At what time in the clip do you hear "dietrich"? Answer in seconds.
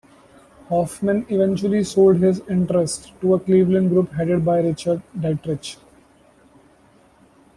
5.19-5.75